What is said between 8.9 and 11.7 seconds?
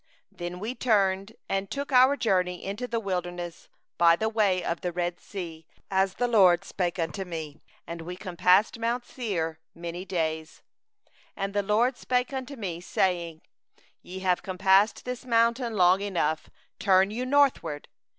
Seir many days. 2And the